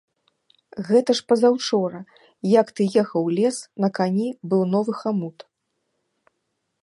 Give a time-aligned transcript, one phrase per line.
[0.87, 1.99] Гэта ж пазаўчора,
[2.59, 5.37] як ты ехаў у лес, на кані быў новы хамут.